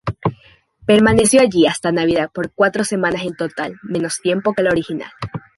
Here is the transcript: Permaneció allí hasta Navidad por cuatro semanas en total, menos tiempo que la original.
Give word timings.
Permaneció 0.87 1.41
allí 1.41 1.67
hasta 1.67 1.91
Navidad 1.91 2.31
por 2.33 2.51
cuatro 2.55 2.83
semanas 2.83 3.21
en 3.23 3.35
total, 3.35 3.75
menos 3.83 4.19
tiempo 4.19 4.53
que 4.55 4.63
la 4.63 4.71
original. 4.71 5.11